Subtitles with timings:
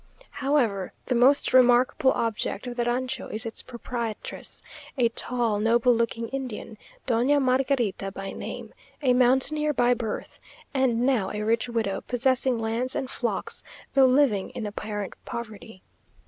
[0.41, 4.63] However, the most remarkable object of the rancho is its proprietress,
[4.97, 10.39] a tall, noble looking Indian, Doña Margarita by name, a mountaineer by birth,
[10.73, 15.83] and now a rich widow, possessing lands and flocks, though living in apparent poverty.